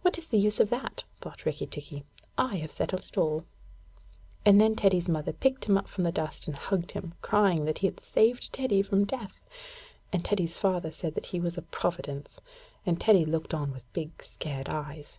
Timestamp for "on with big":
13.52-14.22